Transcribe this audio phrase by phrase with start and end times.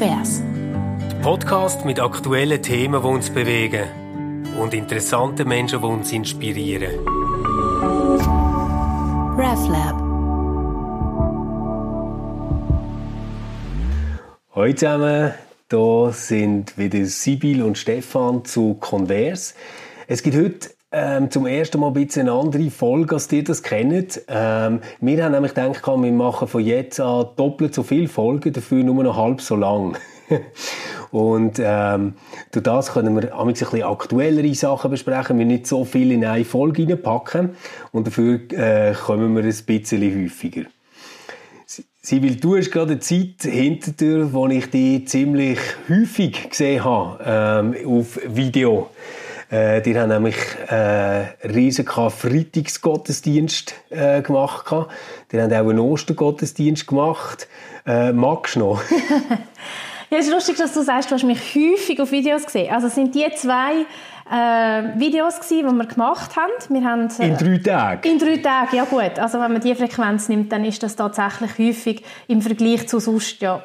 [0.00, 0.42] Konvers.
[1.20, 3.84] Podcast mit aktuellen Themen, die uns bewegen
[4.58, 7.06] und interessanten Menschen, die uns inspirieren.
[9.36, 10.00] RefLab.
[14.54, 15.34] Hallo zusammen,
[15.70, 19.52] hier sind wieder Sibyl und Stefan zu Converse.
[20.06, 23.62] Es gibt heute ähm, zum ersten Mal ein bisschen eine andere Folge, als ihr das
[23.62, 24.22] kennt.
[24.28, 28.82] Ähm, wir haben nämlich gedacht, wir machen von jetzt an doppelt so viele Folgen, dafür
[28.82, 29.96] nur noch halb so lang.
[31.10, 32.14] und ähm,
[32.52, 36.44] durch das können wir ein bisschen aktuellere Sachen besprechen, wir nicht so viel in eine
[36.44, 37.50] Folge reinpacken
[37.92, 40.64] und dafür äh, kommen wir ein bisschen häufiger.
[42.02, 47.74] Sibyl, du hast gerade eine Zeit hinter dir, wo ich dich ziemlich häufig gesehen habe
[47.76, 48.88] ähm, auf Video.
[49.50, 50.36] Äh, die haben nämlich
[50.68, 54.66] äh, einen riesen Freitagsgottesdienst äh, gemacht.
[55.32, 57.48] Die haben auch einen Ostergottesdienst gemacht.
[57.84, 58.82] Äh, magst du noch?
[60.10, 62.72] ja, es ist lustig, dass du sagst, du hast mich häufig auf Videos gesehen.
[62.72, 63.86] Also sind die zwei
[64.30, 66.52] äh, Videos gewesen, die wir gemacht haben.
[66.68, 68.08] Wir haben äh, in drei Tagen?
[68.08, 69.18] In drei Tagen, ja gut.
[69.18, 73.40] Also wenn man die Frequenz nimmt, dann ist das tatsächlich häufig im Vergleich zu sonst,
[73.42, 73.62] ja.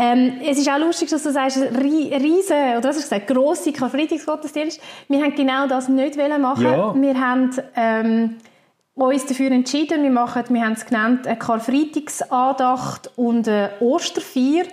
[0.00, 3.72] Ähm, es ist auch lustig, dass du sagst, riese oder was hast du gesagt, grosse
[3.72, 4.80] Karfreitagsgottesdienst.
[5.08, 6.64] Wir haben genau das nicht machen.
[6.64, 6.94] Ja.
[6.94, 8.36] Wir haben ähm,
[8.94, 14.66] uns dafür entschieden, wir machen, wir haben es genannt, eine Karfreitagsandacht und eine Osterfeier.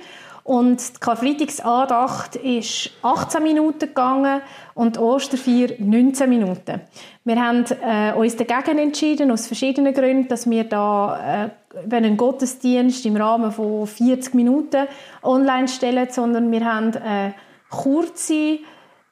[0.45, 4.43] Und die Karfreitagsandacht ist 18 Minuten gegangen
[4.75, 6.81] und die Osterfeier 19 Minuten.
[7.23, 11.49] Wir haben äh, uns dagegen entschieden, aus verschiedenen Gründen, dass wir da
[11.89, 14.85] äh, einen Gottesdienst im Rahmen von 40 Minuten
[15.23, 17.33] online stellen, sondern wir haben eine
[17.71, 18.59] kurze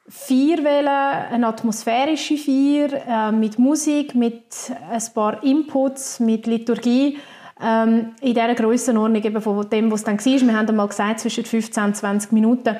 [0.07, 4.43] Feier eine atmosphärische Feier äh, mit Musik, mit
[4.87, 7.17] ein paar Inputs, mit Liturgie
[7.63, 10.47] ähm, in dieser Grössenordnung eben von dem, was es dann war.
[10.47, 12.75] Wir haben einmal gesagt, zwischen 15 und 20 Minuten.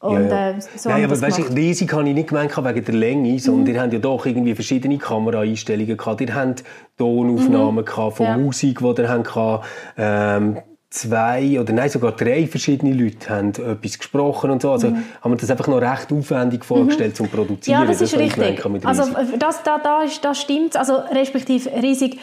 [0.00, 0.50] Und, ja, ja.
[0.50, 3.64] Äh, so Nein, aber weißt, du, riesig habe ich nicht gemeint wegen der Länge, sondern
[3.64, 3.74] mhm.
[3.74, 6.20] ihr habt ja doch irgendwie verschiedene Kameraeinstellungen gehabt.
[6.22, 6.64] Ihr habt
[6.96, 7.84] Tonaufnahmen mhm.
[7.84, 8.38] gehabt von ja.
[8.38, 9.66] Musik, die ihr habt,
[9.98, 10.56] ähm,
[10.88, 14.72] zwei oder nein, sogar drei verschiedene Leute haben etwas gesprochen und so.
[14.72, 15.04] Also mhm.
[15.20, 17.16] haben wir das einfach noch recht aufwendig vorgestellt mhm.
[17.16, 17.80] zum Produzieren.
[17.80, 18.64] Ja, das, das ist richtig.
[18.84, 19.04] Also
[19.38, 20.76] das, da, da, ist, das stimmt.
[20.76, 22.18] Also respektive riesig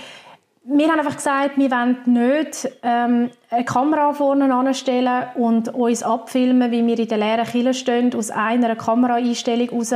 [0.69, 6.71] wir haben einfach gesagt, wir wollen nicht ähm, eine Kamera vorne anstellen und uns abfilmen,
[6.71, 9.93] wie wir in der leeren Kille stehen, aus einer Kameraeinstellung raus.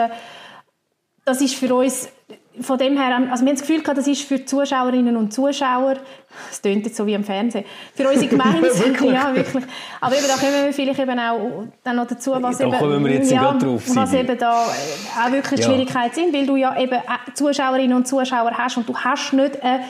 [1.25, 2.09] Das ist für uns
[2.59, 5.95] von dem her, also wir haben das Gefühl gehabt, das ist für Zuschauerinnen und Zuschauer,
[6.49, 7.63] es klingt jetzt so wie im Fernsehen,
[7.95, 9.63] für unsere Gemeinde, ja wirklich,
[10.01, 13.13] aber eben da kommen wir vielleicht eben auch dann noch dazu, was da eben, wir
[13.13, 15.65] jetzt ja, drauf, was eben da auch wirklich ja.
[15.65, 16.99] Schwierigkeiten sind, weil du ja eben
[17.33, 19.83] Zuschauerinnen und Zuschauer hast und du hast nicht eine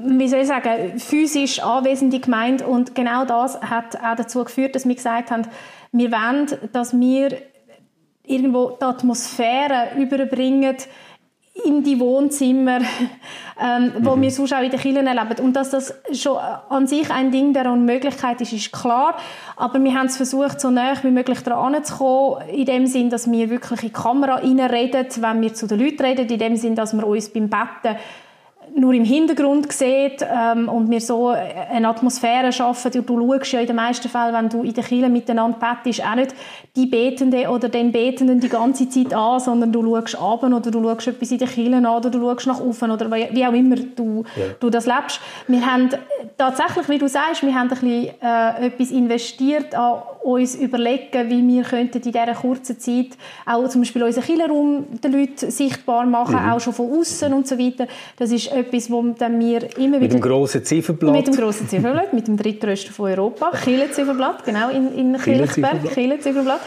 [0.00, 2.66] wie soll ich sagen, physisch anwesende Gemeinde.
[2.66, 5.42] Und genau das hat auch dazu geführt, dass wir gesagt haben,
[5.92, 7.36] wir wollen, dass wir
[8.24, 10.76] irgendwo die Atmosphäre überbringen
[11.64, 12.80] in die Wohnzimmer,
[13.60, 14.22] ähm, wo mhm.
[14.22, 15.42] wir sonst auch in den Kirchen erleben.
[15.44, 19.16] Und dass das schon an sich ein Ding der Unmöglichkeit ist, ist klar.
[19.56, 23.08] Aber wir haben es versucht, so nah wie möglich daran zu kommen, in dem Sinn,
[23.08, 26.56] dass wir wirklich in die Kamera reden, wenn wir zu den Leuten reden, in dem
[26.56, 27.96] Sinn, dass wir uns beim Betten
[28.76, 32.92] nur im Hintergrund sieht ähm, und wir so eine Atmosphäre schaffen.
[32.92, 36.04] Du, du schaust ja in den meisten Fällen, wenn du in der Kirche miteinander bettest,
[36.06, 36.34] auch nicht
[36.76, 40.82] die Betende oder den Betenden die ganze Zeit an, sondern du schaust ab oder du
[40.82, 43.76] schaust etwas in der Kirche an oder du schaust nach oben oder wie auch immer
[43.76, 44.44] du, ja.
[44.60, 45.20] du das lebst.
[45.48, 45.88] Wir haben
[46.36, 51.46] tatsächlich, wie du sagst, wir haben ein bisschen äh, etwas investiert an uns überlegen, wie
[51.46, 53.10] wir könnten in dieser kurzen Zeit
[53.46, 56.50] auch zum Beispiel unseren Killerraum den Leuten sichtbar machen, mhm.
[56.50, 57.86] auch schon von außen und so weiter.
[58.18, 60.00] Das ist etwas, wo dann wir immer wieder...
[60.00, 61.14] Mit dem grossen Zifferblatt?
[61.14, 66.60] Mit dem grossen Zifferblatt, mit dem drittgrößten von Europa, Kille-Zifferblatt, genau, in, in Kirchberg, Kille-Zifferblatt.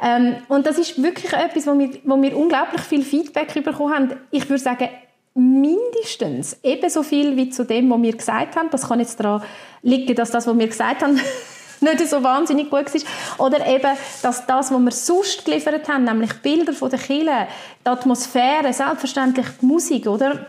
[0.00, 4.12] Ähm, und das ist wirklich etwas, wo wir, wo wir unglaublich viel Feedback bekommen haben.
[4.30, 4.88] Ich würde sagen,
[5.34, 8.70] mindestens ebenso viel wie zu dem, was wir gesagt haben.
[8.70, 9.42] Das kann jetzt daran
[9.82, 11.20] liegen, dass das, was wir gesagt haben,
[11.80, 13.46] nicht so wahnsinnig gut war.
[13.46, 17.48] Oder eben, dass das, was wir sonst geliefert haben, nämlich Bilder von der Kille,
[17.84, 20.46] die Atmosphäre, selbstverständlich die Musik, oder?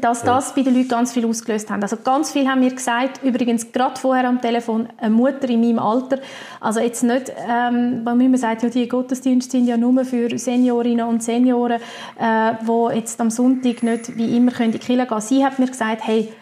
[0.00, 1.82] Dass das bei den Leuten ganz viel ausgelöst hat.
[1.82, 5.78] Also ganz viel haben wir gesagt, übrigens gerade vorher am Telefon, eine Mutter in meinem
[5.78, 6.18] Alter,
[6.60, 11.06] also jetzt nicht, ähm, weil man sagt, ja, die Gottesdienste sind ja nur für Seniorinnen
[11.06, 11.80] und Senioren,
[12.18, 15.20] äh, die jetzt am Sonntag nicht wie immer können in die Kirche gehen.
[15.20, 16.32] Sie hat mir gesagt, hey,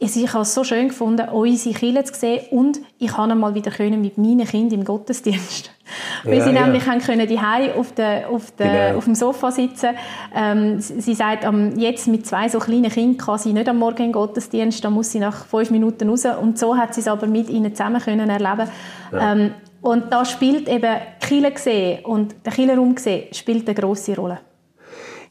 [0.00, 3.70] ich habe es so schön gefunden, unsere Kirche zu sehen und ich konnte mal wieder
[3.96, 5.70] mit meinen Kindern im Gottesdienst.
[6.24, 6.64] Weil ja, sie ja.
[6.64, 7.38] nämlich haben können die
[7.76, 8.98] auf, der, auf, der, genau.
[8.98, 9.90] auf dem Sofa sitzen.
[10.34, 13.96] Ähm, sie sagt, um, jetzt mit zwei so kleinen Kindern kann sie nicht am Morgen
[13.96, 16.24] den Gottesdienst, da muss sie nach fünf Minuten raus.
[16.40, 18.70] Und so hat sie es aber mit ihnen zusammen können erleben.
[19.12, 19.32] Ja.
[19.32, 24.38] Ähm, Und da spielt eben Kille gesehen und der Killerraum gesehen spielt eine grosse Rolle.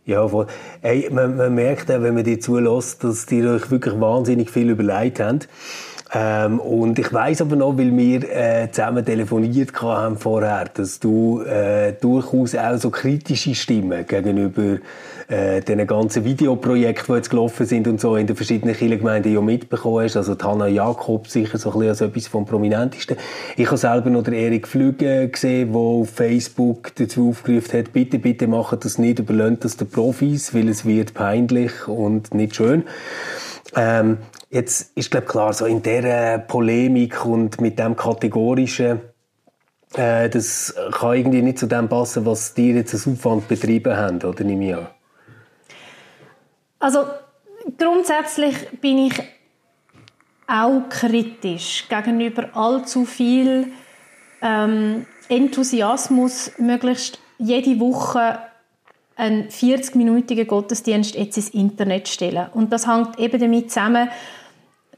[0.06, 0.48] Ja, voll.
[0.81, 4.69] Hey, man, man merkt auch, wenn man dir zulässt, dass die euch wirklich wahnsinnig viel
[4.69, 5.40] überlegt haben.
[6.12, 11.42] Ähm, und ich weiß aber noch, weil wir äh, zusammen telefoniert haben vorher, dass du
[11.42, 14.78] äh, durchaus auch so kritische Stimmen gegenüber
[15.30, 19.42] äh, den ganzen Videoprojekten, die jetzt gelaufen sind und so in den verschiedenen Kirchengemeinden ja
[19.42, 20.18] mitbekommen hast.
[20.18, 23.16] Also Hanna Jakob sicher so ein bisschen als etwas vom Prominentesten.
[23.56, 28.18] Ich habe selber noch den Erik Flüge gesehen, der auf Facebook dazu aufgerufen hat, bitte,
[28.18, 32.84] bitte macht das nicht, überlöhnt das den Profis, weil es wird peinlich und nicht schön.
[33.76, 34.18] Ähm,
[34.50, 39.02] jetzt ist glaube klar, so in dieser Polemik und mit dem kategorischen
[39.96, 44.24] äh, das kann irgendwie nicht zu dem passen, was die jetzt als Aufwand betrieben haben,
[44.24, 44.88] oder nehme ich an?
[46.80, 47.06] Also
[47.78, 49.14] grundsätzlich bin ich
[50.48, 53.72] auch kritisch gegenüber allzu viel
[54.42, 58.40] ähm, Enthusiasmus, möglichst jede Woche
[59.16, 62.48] einen 40-minütigen Gottesdienst jetzt ins Internet stellen.
[62.54, 64.10] Und das hängt eben damit zusammen,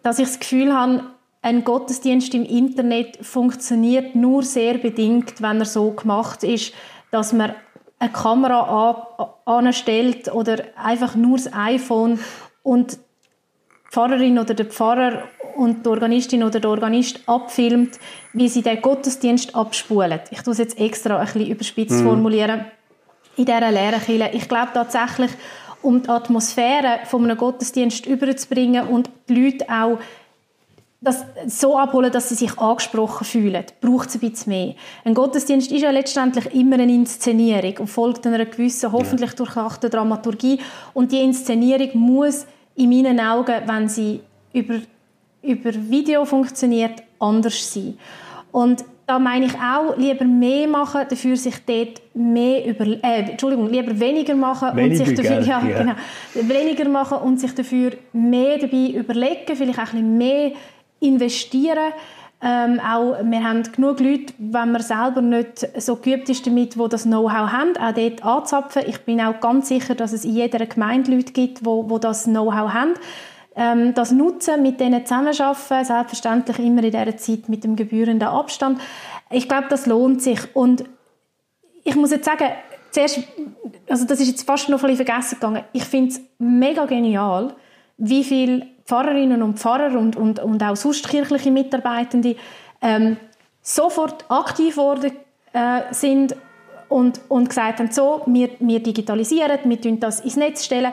[0.03, 1.03] dass ich das Gefühl habe,
[1.41, 6.73] ein Gottesdienst im Internet funktioniert nur sehr bedingt, wenn er so gemacht ist,
[7.09, 7.55] dass man
[8.01, 12.19] eine Kamera anstellt oder einfach nur das iPhone
[12.63, 12.97] und die
[13.91, 15.23] Pfarrerin oder der Pfarrer
[15.55, 17.99] und die Organistin oder der Organist abfilmt,
[18.33, 20.19] wie sie den Gottesdienst abspulen.
[20.31, 22.05] Ich tue es jetzt extra ein bisschen überspitzt mhm.
[22.05, 22.65] formulieren
[23.37, 24.01] in dieser leeren
[24.33, 25.31] Ich glaube tatsächlich,
[25.83, 29.99] um die Atmosphäre von einem Gottesdienst überzubringen und die Leute auch
[31.03, 34.75] das so abholen, dass sie sich angesprochen fühlen, braucht es ein bisschen mehr.
[35.03, 40.59] Ein Gottesdienst ist ja letztendlich immer eine Inszenierung und folgt einer gewissen, hoffentlich durchdachten Dramaturgie.
[40.93, 42.45] Und die Inszenierung muss
[42.75, 44.21] in meinen Augen, wenn sie
[44.53, 44.75] über,
[45.41, 47.97] über Video funktioniert, anders sein.
[48.51, 53.69] Und da meine ich auch, lieber mehr machen, dafür sich dort mehr über, äh, Entschuldigung,
[53.69, 55.93] lieber weniger machen weniger, und sich dafür, ja, ja, genau,
[56.47, 60.51] weniger machen und sich dafür mehr dabei überlegen, vielleicht auch ein bisschen mehr
[61.01, 61.93] investieren.
[62.43, 66.89] Ähm, auch, wir haben genug Leute, wenn man selber nicht so geübt ist damit, die
[66.89, 68.83] das Know-how haben, auch dort anzapfen.
[68.87, 72.23] Ich bin auch ganz sicher, dass es in jeder Gemeinde Leute gibt, die, die das
[72.23, 72.93] Know-how haben.
[73.55, 78.79] Ähm, das Nutzen, mit denen zusammenarbeiten, selbstverständlich immer in dieser Zeit mit dem gebührenden Abstand.
[79.29, 80.39] Ich glaube, das lohnt sich.
[80.55, 80.85] Und
[81.83, 82.47] ich muss jetzt sagen,
[82.91, 83.19] zuerst,
[83.87, 87.53] also das ist jetzt fast noch ein bisschen vergessen gegangen, ich finde es mega genial,
[87.97, 92.35] wie viele Pfarrerinnen und Pfarrer und, und, und auch sonst kirchliche Mitarbeitende
[92.81, 93.17] ähm,
[93.61, 95.11] sofort aktiv worden
[95.53, 96.35] äh, sind
[96.89, 100.91] und, und gesagt haben, so, wir, wir digitalisieren, wir tun das ins Netz stellen.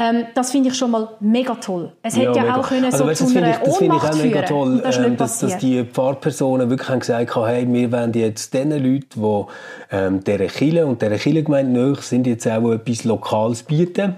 [0.00, 1.92] Ähm, das finde ich schon mal mega toll.
[2.02, 2.56] Es ja, hätte ja mega.
[2.56, 4.96] auch können also, so weißt, zu einer ich, das Ohnmacht ich auch mega toll, das
[4.96, 9.06] ähm, dass, dass, die Pfarrpersonen wirklich haben gesagt haben, hey, wir wollen jetzt den Leuten,
[9.14, 9.44] die
[9.92, 14.16] ähm, dieser Kirche und dieser Kirchengemeinde nahe sind, jetzt auch etwas Lokales bieten.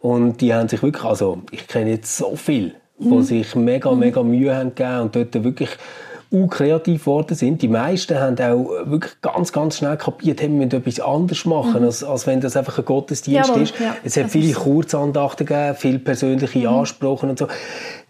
[0.00, 3.22] Und die haben sich wirklich, also ich kenne jetzt so viele, die mhm.
[3.22, 5.70] sich mega, mega Mühe haben gegeben und dort wirklich
[6.48, 7.62] kreativ geworden sind.
[7.62, 11.80] Die meisten haben auch wirklich ganz, ganz schnell kapiert, hey, wir müssen etwas anderes machen,
[11.80, 11.86] mhm.
[11.86, 13.78] als, als wenn das einfach ein Gottesdienst Jawohl, ist.
[13.78, 16.66] Ja, es hat viele Kurzandachten gegeben, viele persönliche mhm.
[16.68, 17.48] Ansprachen und so.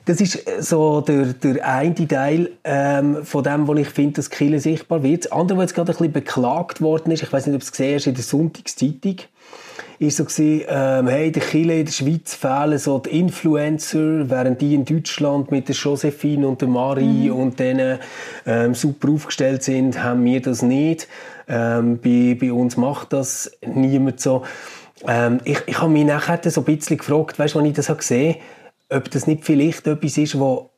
[0.06, 4.60] Das ist so der, der eine Teil ähm, von dem, wo ich finde, dass Kirche
[4.60, 5.24] sichtbar wird.
[5.24, 7.64] Das andere, was jetzt gerade ein bisschen beklagt worden ist, ich weiß nicht, ob du
[7.64, 9.16] es gesehen hast, in der Sonntagszeitung,
[9.98, 14.60] ist so gewesen, ähm, hey, der Chile in der Schweiz fehlen so die Influencer, während
[14.60, 17.36] die in Deutschland mit der Josephine und der Marie mhm.
[17.36, 17.98] und denen
[18.46, 21.08] ähm, super aufgestellt sind, haben wir das nicht.
[21.48, 24.42] Ähm, bei, bei uns macht das niemand so.
[25.06, 27.96] Ähm, ich ich habe mich nachher so ein bisschen gefragt, weißt du, als ich das
[27.96, 28.34] gesehen
[28.88, 30.70] habe, ob das nicht vielleicht etwas ist, wo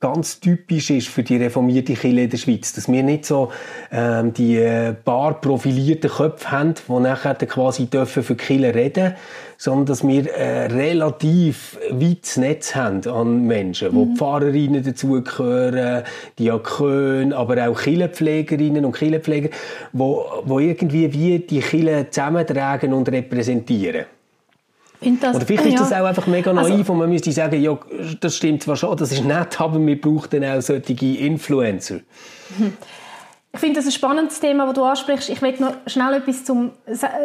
[0.00, 3.50] ganz typisch ist für die reformierte Kirche in der Schweiz, dass wir nicht so
[3.90, 9.14] ähm, die äh, paar profilierten Köpfe haben, die nachher quasi dürfen für die Kirche reden,
[9.56, 13.94] sondern dass wir äh, relativ weites Netz haben an Menschen, mhm.
[13.94, 16.04] wo Pfarrerinnen dazugehören,
[16.38, 19.50] Diakone, aber auch Kirchenpflegerinnen und Kirchenpfleger,
[19.92, 24.06] wo, wo irgendwie wie die Kirche zusammentragen und repräsentieren.
[25.20, 27.78] Das, Oder vielleicht ist das auch einfach mega naiv also, und man müsste sagen, ja,
[28.20, 32.00] das stimmt zwar schon, das ist nett, aber wir brauchen dann auch solche Influencer.
[33.52, 35.30] Ich finde das ein spannendes Thema, das du ansprichst.
[35.30, 36.72] Ich will noch schnell etwas zum,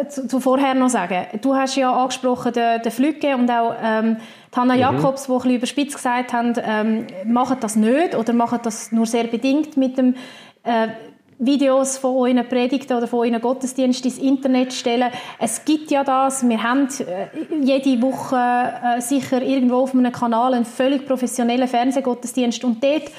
[0.08, 1.26] zu, zu vorher noch sagen.
[1.42, 4.16] Du hast ja angesprochen den, den Flügge und auch ähm,
[4.54, 4.80] Hanna mhm.
[4.80, 9.06] Jakobs, die ein bisschen überspitzt gesagt haben, ähm, machen das nicht oder machen das nur
[9.06, 10.14] sehr bedingt mit dem
[10.62, 10.88] äh,
[11.40, 15.10] Videos von euren Predigten oder von euren Gottesdiensten ins Internet stellen.
[15.38, 16.46] Es gibt ja das.
[16.46, 17.28] Wir haben äh,
[17.62, 23.10] jede Woche äh, sicher irgendwo auf einem Kanal einen völlig professionellen Fernsehgottesdienst und dort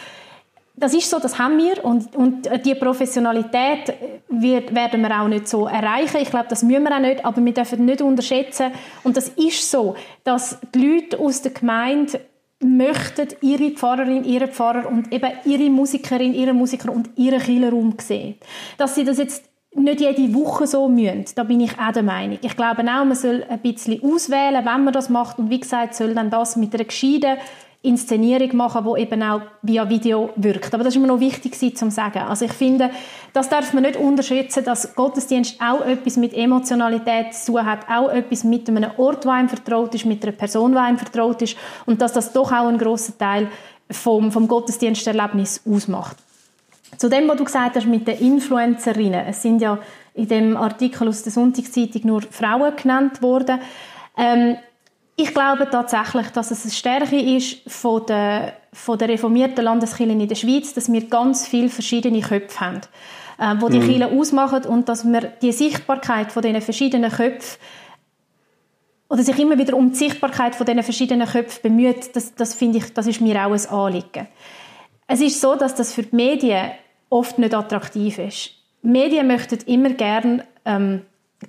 [0.73, 3.93] das ist so, das haben wir und, und die Professionalität
[4.29, 6.17] wird, werden wir auch nicht so erreichen.
[6.21, 8.71] Ich glaube, das müssen wir auch nicht, aber wir dürfen nicht unterschätzen
[9.03, 12.21] und das ist so, dass die Leute aus der Gemeinde
[12.62, 18.36] möchten ihre Pfarrerin, ihre Pfarrer und eben ihre Musikerin, ihre Musiker und ihren Killerraum sehen.
[18.77, 22.39] Dass sie das jetzt nicht jede Woche so müssen, da bin ich auch der Meinung.
[22.41, 25.96] Ich glaube auch, man soll ein bisschen auswählen, wenn man das macht und wie gesagt,
[25.96, 27.38] soll dann das mit einer gescheiten
[27.83, 30.71] Inszenierung machen, die eben auch via Video wirkt.
[30.73, 32.19] Aber das ist mir noch wichtig zu sagen.
[32.19, 32.91] Also ich finde,
[33.33, 38.09] das darf man nicht unterschätzen, dass Gottesdienst auch etwas mit Emotionalität zu tun hat, auch
[38.09, 41.57] etwas mit einem Ort, der einem vertraut ist, mit einer Person, die einem vertraut ist
[41.88, 43.47] und dass das doch auch einen grossen Teil
[43.89, 46.17] vom, vom Gottesdiensterlebnis ausmacht.
[46.97, 49.25] Zu dem, was du gesagt hast mit den Influencerinnen.
[49.25, 49.79] Es sind ja
[50.13, 53.59] in dem Artikel aus der Sonntagszeitung nur Frauen genannt worden.
[54.17, 54.57] Ähm,
[55.15, 60.27] ich glaube tatsächlich, dass es eine Stärke ist von der, von der reformierten Landeskirche in
[60.27, 62.82] der Schweiz, dass wir ganz viele verschiedene Köpfe haben,
[63.38, 63.88] äh, die die mhm.
[63.88, 67.60] Kirche ausmachen und dass wir die Sichtbarkeit von diesen verschiedenen Köpfen
[69.10, 72.77] oder sich immer wieder um die Sichtbarkeit von diesen verschiedenen Köpfen bemüht, das, das finde
[72.77, 74.27] ich, das ist mir auch ein Anliegen.
[75.06, 76.72] Es ist so, dass das für die Medien
[77.10, 78.51] oft nicht attraktiv ist.
[78.82, 81.01] Medien möchten immer gerne ähm,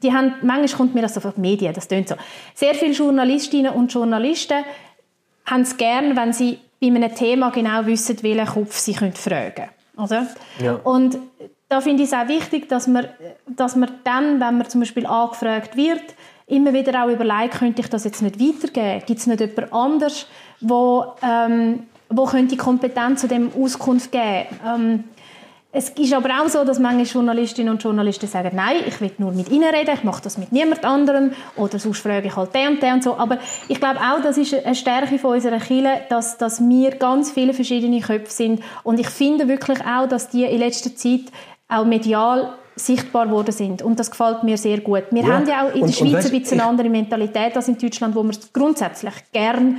[0.03, 2.15] die haben, manchmal kommt mir das auf die Medien, das tönt so.
[2.55, 4.65] Sehr viele Journalistinnen und Journalisten
[5.45, 9.69] haben es gern, wenn sie bei einem Thema genau wissen, welchen Kopf sie können fragen
[9.97, 10.29] können.
[10.61, 10.75] Ja.
[10.85, 11.19] Und
[11.69, 13.07] da finde ich es auch wichtig, dass man,
[13.47, 16.03] dass man dann, wenn man zum Beispiel angefragt wird,
[16.47, 19.03] immer wieder auch überlegt, könnte ich das jetzt nicht weitergeben?
[19.07, 20.27] Gibt es nicht jemand anderes,
[20.61, 24.47] wo, ähm, wo könnte Kompetenz zu dem Auskunft geben?
[24.67, 25.05] Ähm,
[25.75, 29.33] es ist aber auch so, dass manche Journalistinnen und Journalisten sagen, nein, ich will nur
[29.33, 32.69] mit ihnen reden, ich mache das mit niemand anderem oder sonst frage ich halt den
[32.69, 33.17] und den und so.
[33.17, 33.39] Aber
[33.69, 37.55] ich glaube auch, das ist eine Stärke von unserer Kirche, dass, dass wir ganz viele
[37.55, 41.33] verschiedene Köpfe sind und ich finde wirklich auch, dass die in letzter Zeit
[41.69, 45.05] auch medial sichtbar worden sind und das gefällt mir sehr gut.
[45.11, 45.29] Wir ja.
[45.29, 47.79] haben ja auch in der und, Schweiz und ein bisschen eine andere Mentalität als in
[47.79, 49.79] Deutschland, wo man grundsätzlich gern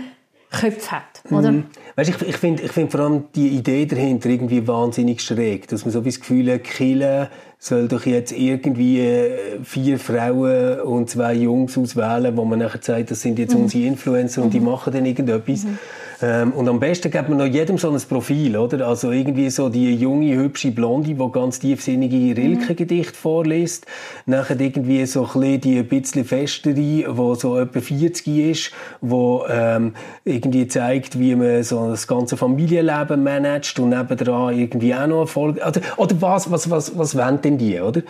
[0.54, 1.52] Köpfe hat, oder?
[1.52, 1.66] Mhm.
[1.96, 5.84] Weißt, ich, ich finde ich find vor allem die Idee dahinter irgendwie wahnsinnig schräg, dass
[5.84, 7.30] man so das Gefühl hat, Kille
[7.60, 13.12] soll doch jetzt irgendwie äh, vier Frauen und zwei Jungs auswählen, wo man nachher sagt,
[13.12, 13.64] das sind jetzt mhm.
[13.64, 14.68] unsere Influencer und die mhm.
[14.68, 15.64] machen dann irgendetwas.
[15.64, 15.80] Mhm.
[16.24, 18.88] Ähm, und am besten gibt man noch jedem so ein Profil, oder?
[18.88, 23.86] Also irgendwie so die junge, hübsche Blonde, die ganz tiefsinnige Rilke-Gedichte vorliest.
[24.26, 29.40] Nachher irgendwie so ein bisschen die ein bisschen festere, die so etwa 40 ist, die
[29.50, 35.22] ähm, irgendwie zeigt, wie man so das ganze Familienleben managt und nebendran irgendwie auch noch
[35.22, 35.58] Erfolg.
[35.58, 38.02] Oder, oder was, was, was, was wollen denn die, oder?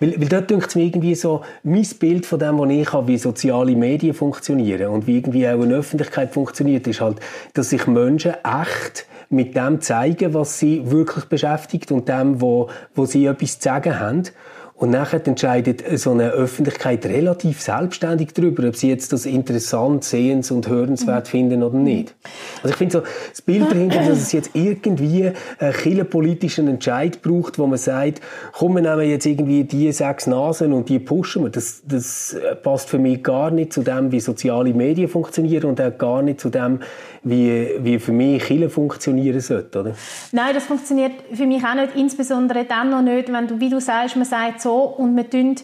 [0.00, 3.08] Weil, weil dort denkt es mir irgendwie so, mein Bild von dem, was ich habe,
[3.08, 7.20] wie soziale Medien funktionieren und wie irgendwie auch eine Öffentlichkeit funktioniert, ist halt,
[7.54, 13.06] dass sich Menschen echt mit dem zeigen, was sie wirklich beschäftigt und dem, wo, wo
[13.06, 14.22] sie etwas zu sagen haben.
[14.76, 20.50] Und nachher entscheidet so eine Öffentlichkeit relativ selbstständig darüber, ob sie jetzt das interessant, sehens-
[20.50, 22.14] und hörenswert finden oder nicht.
[22.56, 27.58] Also ich finde so, das Bild dahinter, dass es jetzt irgendwie einen politischen Entscheid braucht,
[27.58, 28.20] wo man sagt,
[28.52, 32.88] komm, wir nehmen jetzt irgendwie die sechs Nasen und die pushen wir, das, das passt
[32.88, 36.50] für mich gar nicht zu dem, wie soziale Medien funktionieren und auch gar nicht zu
[36.50, 36.80] dem,
[37.22, 39.94] wie, wie für mich Kirche funktionieren sollte, oder?
[40.32, 43.80] Nein, das funktioniert für mich auch nicht, insbesondere dann noch nicht, wenn du, wie du
[43.80, 45.56] sagst, man sagt so und wir tun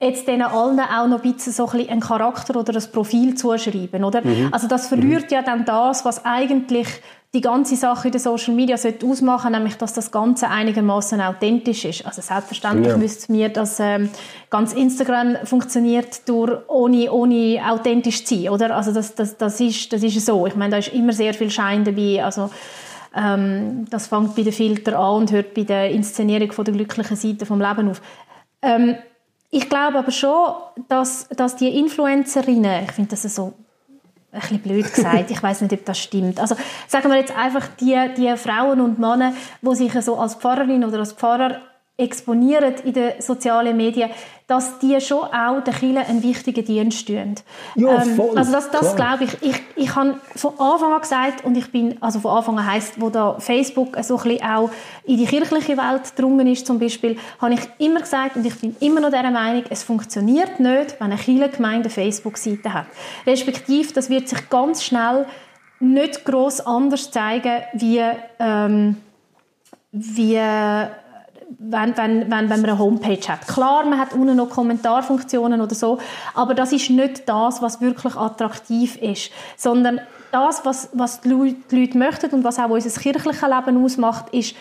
[0.00, 4.04] jetzt denen allen auch noch ein bisschen so ein einen Charakter oder ein Profil zuschreiben,
[4.04, 4.24] oder?
[4.24, 4.48] Mhm.
[4.52, 5.34] Also das verliert mhm.
[5.34, 6.88] ja dann das, was eigentlich
[7.32, 11.84] die ganze Sache in den Social Media sollte ausmachen, nämlich dass das Ganze einigermaßen authentisch
[11.84, 12.06] ist.
[12.06, 12.96] Also selbstverständlich ja.
[12.96, 14.08] müsste mir, dass ähm,
[14.50, 18.76] ganz Instagram funktioniert durch ohne ohne authentisch zu sein, oder?
[18.76, 20.46] Also das, das, das ist das ist so.
[20.46, 22.24] Ich meine, da ist immer sehr viel Schein dabei.
[22.24, 22.50] Also
[23.16, 27.16] ähm, das fängt bei den Filtern an und hört bei der Inszenierung von der glücklichen
[27.16, 28.00] Seite vom Leben auf.
[28.64, 28.96] Ähm,
[29.50, 30.54] ich glaube aber schon,
[30.88, 33.54] dass, dass die Influencerinnen, ich finde das so
[34.32, 36.40] ein bisschen blöd gesagt, ich weiß nicht, ob das stimmt.
[36.40, 36.56] Also
[36.88, 40.98] sagen wir jetzt einfach die, die Frauen und Männer, die sich so als Pfarrerin oder
[40.98, 41.60] als Pfarrer
[41.96, 44.10] exponieren in den sozialen Medien,
[44.46, 47.36] dass die schon auch der Kirche einen wichtigen Dienst tun.
[47.76, 49.42] Ja, ähm, voll, also das, das glaube ich.
[49.42, 49.62] ich.
[49.76, 53.10] Ich habe von Anfang an gesagt, und ich bin, also von Anfang an heisst, wo
[53.10, 54.70] da Facebook so ein bisschen auch
[55.04, 58.76] in die kirchliche Welt gedrungen ist zum Beispiel, habe ich immer gesagt, und ich bin
[58.80, 62.86] immer noch dieser Meinung, es funktioniert nicht, wenn eine Kirchengemeinde eine Facebook-Seite hat.
[63.26, 65.26] Respektive, das wird sich ganz schnell
[65.80, 68.02] nicht gross anders zeigen, wie,
[68.38, 68.96] ähm,
[69.92, 70.40] wie
[71.58, 73.46] wenn, wenn, wenn, wenn man eine Homepage hat.
[73.46, 75.98] Klar, man hat unten noch Kommentarfunktionen oder so,
[76.34, 80.00] aber das ist nicht das, was wirklich attraktiv ist, sondern
[80.32, 84.54] das, was, was die, Leute, möchten und was auch unser kirchliches Leben ausmacht, ist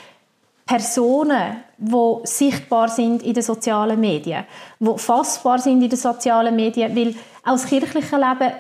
[0.65, 4.45] Personen, die sichtbar sind in den sozialen Medien,
[4.79, 8.53] die fassbar sind in den sozialen Medien, weil auch das kirchliche Leben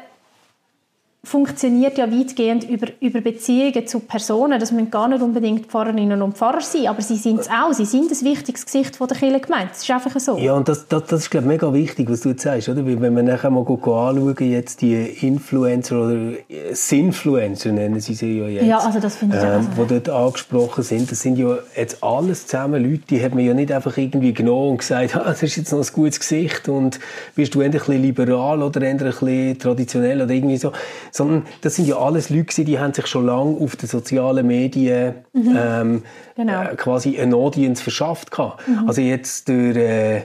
[1.25, 4.59] funktioniert ja weitgehend über, über Beziehungen zu Personen.
[4.59, 7.71] Das müssen gar nicht unbedingt Pfarrerinnen und Pfarrer sein, aber sie sind es auch.
[7.71, 9.69] Sie sind ein wichtiges Gesicht von der Kirchengemeinde.
[9.69, 10.37] Das ist einfach so.
[10.37, 12.67] Ja, und das, das, das ist, glaube ich, mega wichtig, was du jetzt sagst.
[12.67, 12.85] Oder?
[12.85, 16.17] Weil wenn wir nachher mal anschauen, jetzt die Influencer oder
[16.73, 18.65] Sinfluencer nennen sie sie ja jetzt.
[18.65, 22.47] Ja, also das finde ich ähm, Die dort angesprochen sind, das sind ja jetzt alles
[22.47, 25.55] zusammen Leute, die hat man ja nicht einfach irgendwie genommen und gesagt, ah, das ist
[25.55, 26.99] jetzt noch ein gutes Gesicht und
[27.33, 30.73] bist du endlich ein bisschen liberal oder endlich ein bisschen traditionell oder irgendwie so
[31.13, 35.13] sondern das sind ja alles Leute, die haben sich schon lange auf den sozialen Medien
[35.31, 35.55] mhm.
[35.55, 36.03] ähm,
[36.35, 36.63] genau.
[36.63, 38.31] äh, quasi eine Audience verschafft
[38.65, 38.87] Mhm.
[38.87, 40.21] Also jetzt durch äh,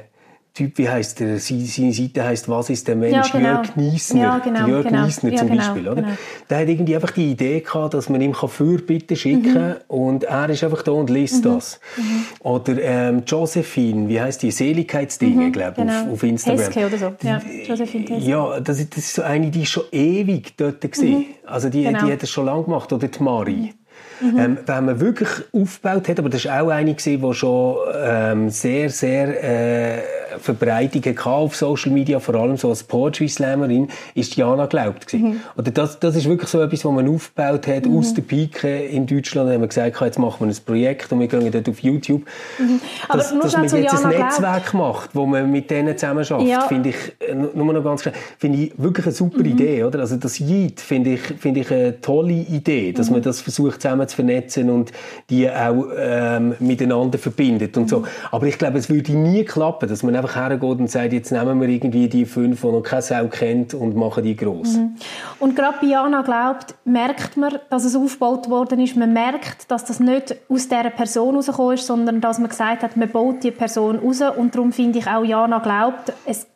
[0.54, 3.48] Typ, wie heißt der, seine Seite heißt «Was ist der Mensch?» ja, genau.
[3.48, 5.04] Jörg Niesner, ja, genau, Jörg genau.
[5.04, 6.02] Niesner zum genau, Beispiel, oder?
[6.02, 6.14] Genau.
[6.50, 9.74] Der hat irgendwie einfach die Idee gehabt, dass man ihm Fürbitte schicken kann mhm.
[9.86, 11.54] und er ist einfach da und liest mhm.
[11.54, 11.80] das.
[11.96, 12.24] Mhm.
[12.40, 14.50] Oder ähm, Josephine, wie heißt die?
[14.50, 16.02] Seligkeitsdinge, mhm, glaube ich, genau.
[16.06, 16.58] auf, auf, Instagram.
[16.58, 18.28] Heske oder so, ja, Josephine Heske.
[18.28, 21.18] Ja, das, das ist so eine, die ist schon ewig dort gesehen.
[21.18, 21.24] Mhm.
[21.46, 22.04] Also die, genau.
[22.04, 22.92] die hat das schon lange gemacht.
[22.92, 23.74] Oder die Marie.
[24.20, 24.38] Mhm.
[24.38, 28.90] Ähm, wenn man wirklich aufgebaut hat, aber das war auch eine, die schon ähm, sehr,
[28.90, 30.02] sehr äh,
[30.38, 35.12] Verbreitung hatte auf Social Media, vor allem so als Poetry Slammerin, ist Jana Glaubt.
[35.12, 35.40] Mhm.
[35.56, 37.98] Oder das, das ist wirklich so etwas, was man aufgebaut hat mhm.
[37.98, 39.48] aus der Pike in Deutschland.
[39.48, 42.22] Da haben wir gesagt, jetzt machen wir ein Projekt und wir gehen dort auf YouTube.
[42.58, 42.80] Mhm.
[43.08, 44.74] Aber dass, dass man jetzt Jana ein Netzwerk glaubt.
[44.74, 46.60] macht, wo man mit denen zusammen schafft, ja.
[46.62, 46.96] finde ich,
[47.28, 49.46] äh, nur noch ganz schnell, finde ich wirklich eine super mhm.
[49.46, 50.00] Idee, oder?
[50.00, 53.14] Also das Yeet finde ich, finde ich eine tolle Idee, dass mhm.
[53.14, 54.92] man das versucht zusammen zu vernetzen und
[55.30, 58.00] die auch ähm, miteinander verbindet und so.
[58.00, 58.06] Mhm.
[58.30, 61.60] Aber ich glaube, es würde nie klappen, dass man einfach hergeht und sagt, jetzt nehmen
[61.60, 64.76] wir irgendwie die fünf, die noch keine Sau kennt und machen die gross.
[64.76, 64.96] Mhm.
[65.38, 68.96] Und gerade bei Jana glaubt, merkt man, dass es aufgebaut worden ist.
[68.96, 72.96] Man merkt, dass das nicht aus dieser Person herausgekommen ist, sondern dass man gesagt hat,
[72.96, 74.22] man baut die Person raus.
[74.36, 76.46] Und darum finde ich auch, Jana glaubt, es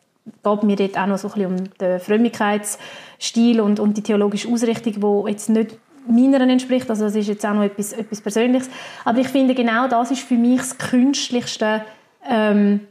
[0.43, 4.49] geht mir dort auch noch so ein bisschen um den Frömmigkeitsstil und, und die theologische
[4.49, 6.89] Ausrichtung, die jetzt nicht meiner entspricht.
[6.89, 8.69] Also das ist jetzt auch noch etwas, etwas Persönliches.
[9.05, 11.83] Aber ich finde, genau das ist für mich das künstlichste
[12.29, 12.81] ähm,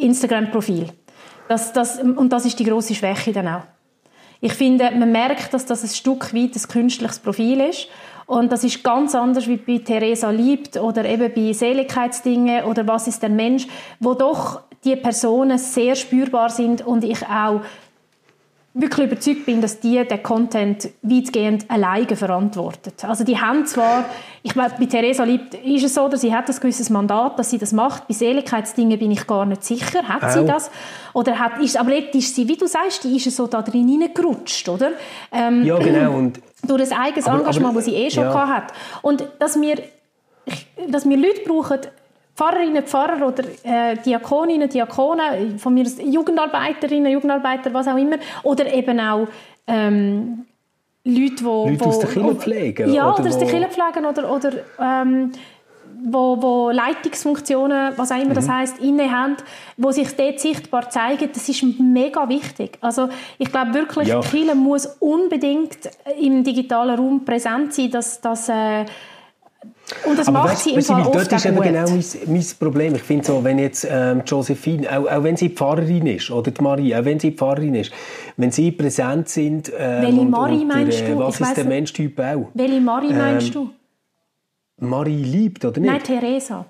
[0.00, 0.88] Instagram-Profil.
[1.48, 3.62] Das, das, und das ist die große Schwäche dann auch.
[4.40, 7.88] Ich finde, man merkt, dass das ein Stück weit ein künstliches Profil ist.
[8.26, 13.08] Und das ist ganz anders wie bei Theresa Liebt oder eben bei Seligkeitsdinge oder Was
[13.08, 13.66] ist der Mensch,
[13.98, 17.62] wo doch die Personen sehr spürbar sind und ich auch
[18.80, 23.04] wirklich überzeugt bin, dass die den Content weitgehend alleine verantwortet.
[23.04, 24.04] Also die haben zwar,
[24.42, 27.50] ich meine, bei Theresa Liebt ist es so, dass sie hat ein gewisses Mandat, dass
[27.50, 28.06] sie das macht.
[28.06, 30.30] Bei Seligkeitsdingen bin ich gar nicht sicher, hat Auch.
[30.30, 30.70] sie das?
[31.12, 33.88] Oder hat, ist, aber jetzt ist sie, wie du sagst, die ist so da drin
[33.88, 34.92] hineingerutscht, oder?
[35.32, 36.16] Ähm, ja, genau.
[36.16, 38.48] Und durch ein eigenes aber, Engagement, das sie eh schon ja.
[38.48, 38.72] hat.
[39.02, 39.76] Und dass wir,
[40.88, 41.80] dass wir Leute brauchen,
[42.38, 49.00] Pfarrerinnen, Pfarrer oder äh, Diakoninnen, Diakonen, von mir Jugendarbeiterinnen, Jugendarbeiter, was auch immer, oder eben
[49.00, 49.26] auch
[49.66, 50.46] ähm,
[51.02, 52.92] Leute, wo, Leute wo, aus der Kirche pflegen?
[52.92, 55.32] Ja, oder, oder aus der Kirche pflegen oder, oder ähm,
[56.04, 58.34] wo, wo Leitungsfunktionen, was auch immer mhm.
[58.34, 59.36] das heißt, inne haben,
[59.76, 62.78] wo sich dort sichtbar zeigen, das ist mega wichtig.
[62.80, 64.20] Also ich glaube wirklich, ja.
[64.20, 68.84] die Kirche muss unbedingt im digitalen Raum präsent sein, dass, dass äh,
[70.04, 72.44] und das aber macht weißt, sie im Fall oft Dort ist eben genau mein, mein,
[72.58, 72.94] Problem.
[72.94, 76.62] Ich finde so, wenn jetzt ähm, Josephine, auch, auch wenn sie Pfarrerin ist, oder die
[76.62, 77.92] Marie, auch wenn sie Pfarrerin ist,
[78.36, 81.18] wenn sie präsent sind ähm, Welche Marie und, meinst der, du?
[81.18, 82.48] Was ich ist der Menschtyp auch?
[82.54, 83.70] Welche Marie meinst ähm, du?
[84.80, 85.90] Marie liebt, oder nicht?
[85.90, 86.66] Nein, Theresa.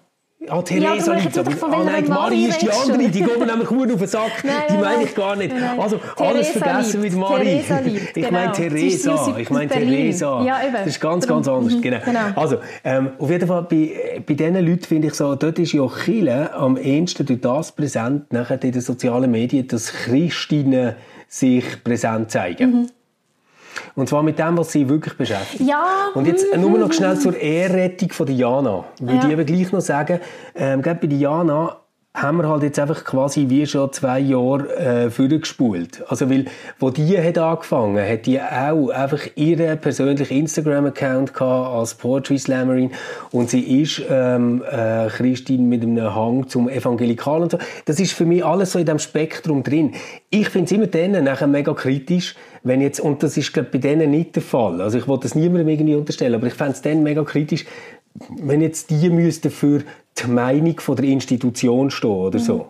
[0.51, 1.39] Ah, Theresa ja, Lietz.
[1.39, 4.33] Aber, ah, nein, Marie ist die andere, die geht mir nämlich gut auf den Sack.
[4.45, 5.55] Nein, die meine ich gar nicht.
[5.55, 7.61] Nein, also, alles vergessen mit Marie.
[7.61, 8.31] ich genau.
[8.31, 9.35] meine Theresa.
[9.39, 10.43] Ich meine Theresa.
[10.43, 11.75] Ja, Das ist ganz, ganz anders.
[11.75, 11.99] Mhm, genau.
[12.05, 12.21] genau.
[12.35, 15.87] Also, ähm, auf jeden Fall, bei, bei diesen Leuten finde ich so, dort ist ja
[16.05, 20.95] Chile am ehesten durch das präsent, nachher in den sozialen Medien, dass Christinnen
[21.29, 22.71] sich präsent zeigen.
[22.71, 22.89] Mhm.
[23.95, 25.62] Und zwar mit dem, was sie wirklich beschäftigt.
[25.69, 26.09] Ja.
[26.14, 28.85] Und jetzt nur noch schnell zur Ehrrettung von Diana.
[29.01, 29.25] Würde ja.
[29.25, 30.21] ich eben gleich noch sagen,
[30.55, 31.77] ähm, bei Diana
[32.14, 36.03] haben wir halt jetzt einfach quasi wie schon zwei Jahre äh, vorgespult.
[36.09, 36.47] Also, weil,
[36.79, 42.90] wo die hat angefangen, hat die auch einfach ihren persönlichen Instagram-Account als Poetry Slammerin
[43.31, 47.59] und sie ist ähm, äh, Christine mit einem Hang zum Evangelikalen und so.
[47.85, 49.94] Das ist für mich alles so in diesem Spektrum drin.
[50.31, 53.79] Ich finde es immer dann nachher mega kritisch, wenn jetzt, und das ist glaube bei
[53.79, 56.83] denen nicht der Fall, also ich wollte das niemandem irgendwie unterstellen, aber ich fände es
[56.83, 57.64] dann mega kritisch,
[58.43, 59.83] wenn jetzt die müssten für
[60.19, 62.55] die Meinung von der Institution stehen oder so.
[62.55, 62.65] Mhm.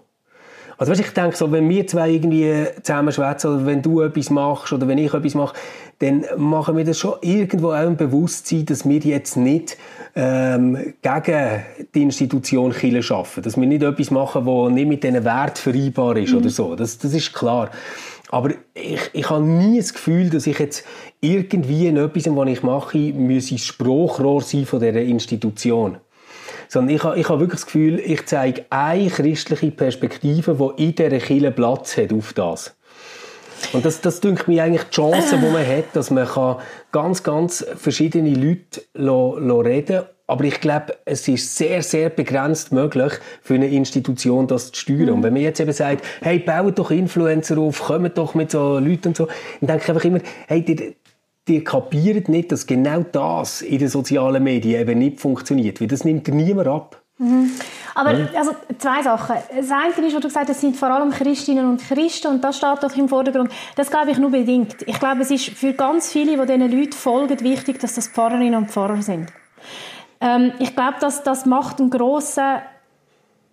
[0.78, 4.30] Also weißt, ich denke so, wenn wir zwei irgendwie zusammen schwätzen oder wenn du etwas
[4.30, 5.56] machst oder wenn ich etwas mache,
[5.98, 9.76] dann machen wir das schon irgendwo auch im Bewusstsein, dass wir jetzt nicht
[10.14, 13.42] ähm, gegen die Institution Kirche arbeiten.
[13.42, 16.38] Dass wir nicht etwas machen, das nicht mit diesen Wert vereinbar ist mhm.
[16.38, 16.76] oder so.
[16.76, 17.70] Das, das ist klar.
[18.30, 20.84] Aber ich, ich habe nie das Gefühl, dass ich jetzt
[21.20, 25.98] irgendwie in etwas, was ich mache, müsse Spruchrohr sein von dieser Institution.
[26.68, 30.94] Sondern ich habe, ich habe wirklich das Gefühl, ich zeige eine christliche Perspektive, die in
[30.94, 32.76] dieser Kirche Platz hat auf das.
[33.72, 36.56] Und das, das denke mir eigentlich die Chance, die man hat, dass man kann
[36.92, 40.04] ganz, ganz verschiedene Leute reden.
[40.28, 45.06] Aber ich glaube, es ist sehr, sehr begrenzt möglich, für eine Institution das zu steuern.
[45.06, 45.12] Mhm.
[45.14, 48.78] Und wenn man jetzt eben sagt, hey, baut doch Influencer auf, kommt doch mit so
[48.78, 49.26] Leuten und so,
[49.60, 50.96] dann denke ich einfach immer, hey, die,
[51.48, 56.04] die kapieren nicht, dass genau das in den sozialen Medien eben nicht funktioniert, weil das
[56.04, 57.02] nimmt niemand ab.
[57.16, 57.50] Mhm.
[57.94, 59.36] Aber also, zwei Sachen.
[59.56, 62.58] Das eine ist, was du gesagt hast, sind vor allem Christinnen und Christen und das
[62.58, 63.50] steht doch im Vordergrund.
[63.76, 64.76] Das glaube ich nur bedingt.
[64.86, 68.54] Ich glaube, es ist für ganz viele, die diesen Leuten folgen, wichtig, dass das Pfarrerinnen
[68.54, 69.32] und Pfarrer sind.
[70.20, 72.60] Ähm, ich glaube, dass das macht einen grossen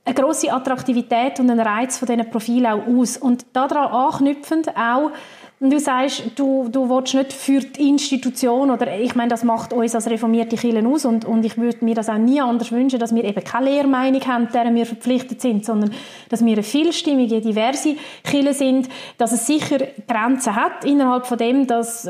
[0.06, 3.18] eine grosse Attraktivität und einen Reiz von diesen Profilen auch aus.
[3.18, 5.12] Und daran anknüpfend auch
[5.60, 9.96] du sagst, du, du willst nicht für die Institution, oder ich meine, das macht uns
[9.96, 13.16] als reformierte Kirchen aus und, und ich würde mir das auch nie anders wünschen, dass
[13.16, 15.92] wir eben keine Lehrmeinung haben, der wir verpflichtet sind, sondern
[16.30, 21.68] dass wir eine vielstimmige, diverse Kirche sind, dass es sicher Grenzen hat innerhalb von dem,
[21.68, 22.04] dass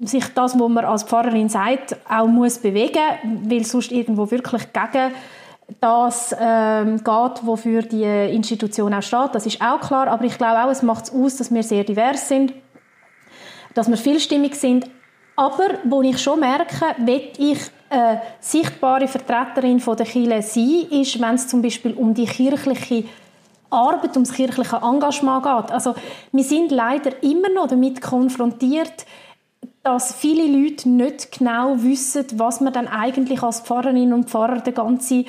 [0.00, 3.00] sich das, was man als Pfarrerin sagt, auch muss bewegen,
[3.44, 5.12] weil sonst irgendwo wirklich gegen
[5.80, 9.34] das ähm, geht, wofür die Institution auch steht.
[9.34, 11.84] Das ist auch klar, aber ich glaube auch, es macht es aus, dass wir sehr
[11.84, 12.52] divers sind,
[13.74, 14.90] dass wir vielstimmig sind.
[15.36, 17.58] Aber wo ich schon merke, wenn ich
[17.88, 23.04] eine sichtbare Vertreterin von der Kirche sein, ist, wenn es zum Beispiel um die kirchliche
[23.70, 25.72] Arbeit, um das kirchliche Engagement geht.
[25.72, 25.94] Also
[26.32, 29.06] wir sind leider immer noch damit konfrontiert,
[29.82, 34.74] dass viele Leute nicht genau wissen, was man dann eigentlich als Pfarrerin und Pfarrer den
[34.74, 35.28] ganzen äh,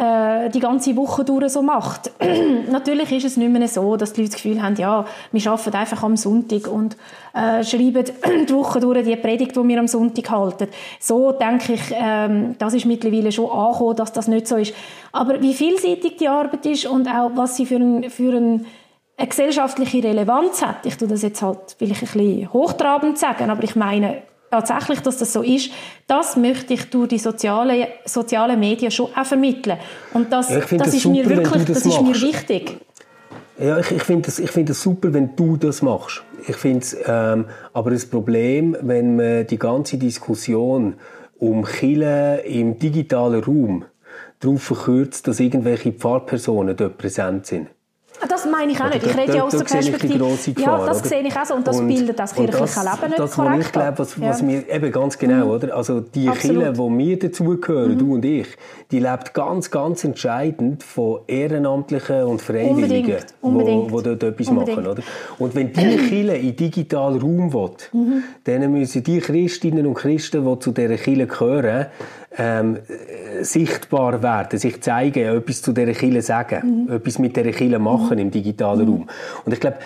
[0.00, 2.10] die ganze Woche durch so macht.
[2.70, 5.76] Natürlich ist es nicht mehr so, dass die Leute das Gefühl haben, ja, wir arbeiten
[5.76, 6.96] einfach am Sonntag und
[7.34, 8.04] äh, schreiben
[8.48, 10.68] die Woche durch die Predigt, die wir am Sonntag halten.
[10.98, 14.74] So denke ich, ähm, das ist mittlerweile schon angekommen, dass das nicht so ist.
[15.12, 18.66] Aber wie vielseitig die Arbeit ist und auch was sie für, ein, für ein,
[19.16, 23.64] eine gesellschaftliche Relevanz hat, ich tue das jetzt halt, will ein bisschen hochtrabend sagen, aber
[23.64, 25.70] ich meine, tatsächlich, dass das so ist,
[26.06, 29.78] das möchte ich durch die sozialen, sozialen Medien schon auch vermitteln.
[30.12, 32.78] Und das, das, das, ist super, mir wirklich, das, das ist mir wichtig.
[33.58, 36.22] Ja, ich, ich finde das, find das super, wenn du das machst.
[36.48, 40.94] Ich finde ähm, aber das Problem, wenn man die ganze Diskussion
[41.38, 43.84] um Chile im digitalen Raum
[44.40, 47.68] darauf verkürzt, dass irgendwelche Pfarrpersonen dort präsent sind.
[48.28, 49.04] Das meine ich auch nicht.
[49.04, 50.24] Ich rede ja aus der Perspektive.
[50.58, 51.08] Ja, das oder?
[51.08, 51.54] sehe ich auch so.
[51.54, 54.40] Und das und, bildet das kirchliche das, Leben nicht das, korrekt ich glaube, was, was
[54.40, 54.48] ja.
[54.48, 55.50] wir, eben ganz genau, mhm.
[55.50, 55.76] oder?
[55.76, 57.98] Also die Kirche, wo wir dazugehören, mhm.
[57.98, 58.46] du und ich,
[58.90, 63.92] die lebt ganz, ganz entscheidend von Ehrenamtlichen und Freiwilligen, Unbedingt.
[63.92, 64.76] Wo dort etwas Unbedingt.
[64.76, 65.02] machen, oder?
[65.38, 68.22] Und wenn die Kirche in digitalen Raum will, mhm.
[68.44, 71.86] dann müssen die Christinnen und Christen, die zu dieser Kirche gehören,
[72.36, 72.78] ähm,
[73.42, 76.92] sichtbar werden, sich zeigen, etwas zu dieser Kille sagen, mhm.
[76.92, 78.24] etwas mit dieser Kille machen mhm.
[78.26, 78.92] im digitalen mhm.
[78.92, 79.08] Raum.
[79.44, 79.78] Und ich glaube,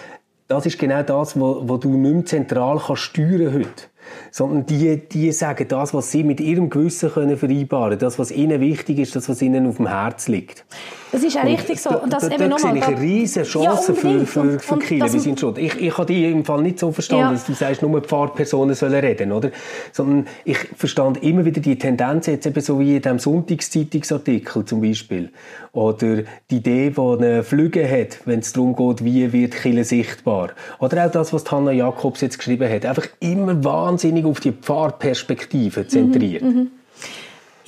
[0.49, 3.85] das ist genau das, was du nicht mehr zentral kannst steuern heute
[4.31, 8.31] sondern die, die sagen das, was sie mit ihrem Gewissen können vereinbaren können, das, was
[8.31, 10.65] ihnen wichtig ist, das, was ihnen auf dem Herz liegt.
[11.14, 11.90] Das ist auch richtig so.
[11.90, 15.12] Und das da, eben da, sehe ich eine riesige Chance ja, für, für, für Kinder.
[15.12, 15.57] Wir sind schon.
[15.59, 17.33] Ich, ich habe die im Fall nicht so verstanden, ja.
[17.33, 19.50] dass du sagst, nur Pfarrpersonen sollen reden, oder?
[19.92, 24.81] Sondern ich verstand immer wieder die Tendenz, jetzt eben so wie in diesem Sonntagszeitungsartikel zum
[24.81, 25.31] Beispiel,
[25.72, 30.50] oder die Idee, die eine Flüge hat, wenn es darum geht, wie wird Kirche sichtbar.
[30.81, 32.85] Oder auch das, was Hanna Jakobs jetzt geschrieben hat.
[32.85, 36.42] Einfach immer wahnsinnig auf die Pfarrperspektive zentriert.
[36.42, 36.70] Mhm, mhm.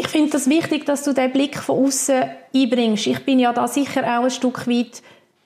[0.07, 2.23] Ich finde es das wichtig, dass du den Blick von außen
[2.55, 3.09] einbringst.
[3.09, 5.03] Ich bin ja da sicher auch ein Stück weit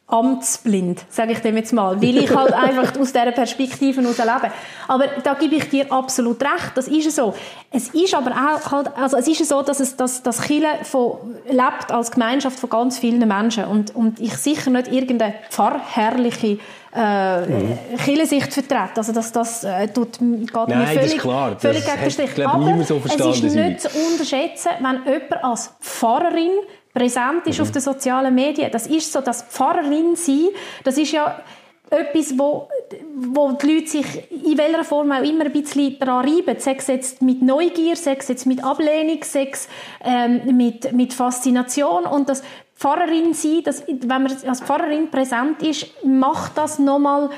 [0.06, 4.52] amtsblind, sage ich dem jetzt mal, weil ich halt einfach aus dieser Perspektive heraus lebe.
[4.88, 7.32] Aber da gebe ich dir absolut recht, das ist so.
[7.70, 11.16] Es ist aber auch halt, also es ist so, dass es, dass, dass Chile von,
[11.48, 16.58] lebt als Gemeinschaft von ganz vielen Menschen und, und ich sicher nicht irgendeine pfarrherrliche
[16.94, 17.78] äh, mhm.
[18.04, 18.96] Kirchensicht vertreten.
[18.96, 21.56] Also das, das äh, tut, geht Nein, mir völlig, klar.
[21.58, 22.46] völlig gegen den Strich.
[22.46, 26.52] Aber so es ist nicht zu unterschätzen, wenn jemand als Pfarrerin
[26.92, 27.62] präsent ist mhm.
[27.62, 28.70] auf den sozialen Medien.
[28.72, 30.48] Das ist so, das Pfarrerin sein,
[30.84, 31.40] das ist ja
[31.90, 32.68] etwas, wo,
[33.16, 36.58] wo die Leute sich in welcher Form auch immer ein bisschen daran reiben.
[36.58, 39.68] Sei es jetzt mit Neugier, sei es jetzt mit Ablehnung, sei es
[40.04, 42.04] ähm, mit, mit Faszination.
[42.04, 42.42] Und das
[42.80, 47.28] Pfarrerin sein, das, wenn man als Pfarrerin präsent ist, macht das nochmal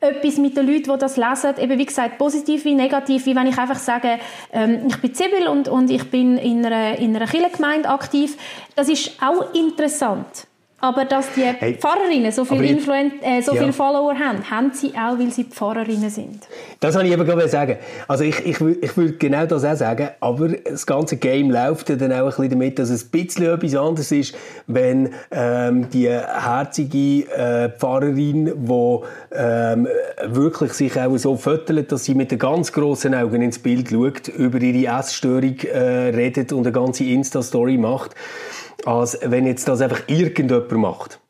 [0.00, 3.46] etwas mit den Leuten, die das lesen, eben wie gesagt, positiv wie negativ, wie wenn
[3.46, 4.18] ich einfach sage,
[4.52, 8.36] ähm, ich bin Zibil und, und ich bin in einer, in einer Kirchengemeinde aktiv.
[8.74, 10.46] Das ist auch interessant.
[10.82, 13.60] Aber dass die hey, Pfarrerinnen so viele, Influen äh, so ja.
[13.60, 16.42] viele Follower haben, haben sie auch, weil sie Pfarrerinnen sind.
[16.80, 17.76] Das wollte ich eben gerade sagen.
[18.08, 21.94] Also ich, ich, ich würde genau das auch sagen, aber das ganze Game läuft ja
[21.94, 24.34] dann auch ein bisschen damit, dass es ein bisschen etwas anderes ist,
[24.66, 28.98] wenn ähm, die herzige äh, Pfarrerin, die
[29.36, 29.86] ähm,
[30.24, 34.26] wirklich sich auch so fötelt, dass sie mit den ganz grossen Augen ins Bild schaut,
[34.26, 38.16] über ihre Essstörung äh, redet und eine ganze Insta-Story macht,
[38.86, 41.20] als wenn jetzt das einfach irgendjemand macht.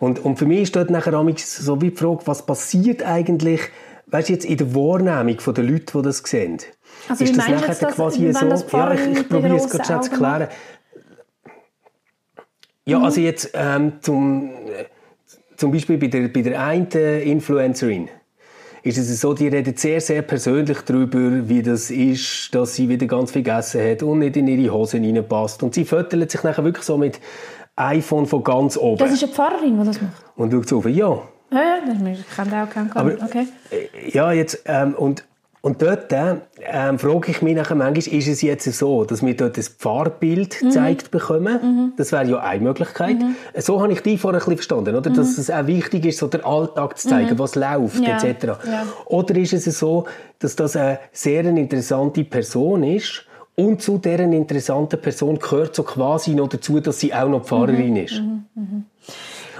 [0.00, 3.60] Und, und für mich ist dort nachher so wie die Frage, was passiert eigentlich,
[4.06, 6.58] weißt du, jetzt in der Wahrnehmung der Leute, die das sehen?
[7.08, 10.48] Also ist das nachher das, quasi so, ja, ich, ich probiere es gerade zu erklären.
[12.86, 13.04] Ja, mhm.
[13.04, 14.50] also jetzt ähm, zum,
[15.56, 18.08] zum Beispiel bei der, bei der einen Influencerin,
[18.84, 23.06] ist es so, die redet sehr, sehr persönlich darüber, wie das ist, dass sie wieder
[23.06, 25.62] ganz viel gegessen hat und nicht in ihre Hosen reinpasst.
[25.62, 27.18] Und sie fötelt sich nachher wirklich so mit
[27.76, 28.98] iPhone von ganz oben.
[28.98, 30.24] Das ist eine Pfarrerin, die das macht?
[30.36, 31.22] Und schaut so, ja.
[31.50, 33.46] Ja, ja, das kann auch keinen okay.
[33.70, 35.24] Äh, ja, jetzt, ähm, und
[35.64, 39.56] und dort ähm, frage ich mich nachher manchmal, ist es jetzt so, dass wir dort
[39.56, 40.66] ein Pfarrbild mhm.
[40.66, 41.58] gezeigt bekommen?
[41.62, 41.92] Mhm.
[41.96, 43.18] Das wäre ja eine Möglichkeit.
[43.18, 43.34] Mhm.
[43.56, 45.08] So habe ich die vorher ein bisschen verstanden, oder?
[45.08, 45.40] dass mhm.
[45.40, 47.38] es auch wichtig ist, so den Alltag zu zeigen, mhm.
[47.38, 48.22] was läuft, ja.
[48.22, 48.44] etc.
[48.44, 48.86] Ja.
[49.06, 50.04] Oder ist es so,
[50.38, 53.24] dass das eine sehr interessante Person ist
[53.54, 57.92] und zu deren interessanten Person gehört so quasi noch dazu, dass sie auch noch Pfarrerin
[57.92, 57.96] mhm.
[57.96, 58.22] ist?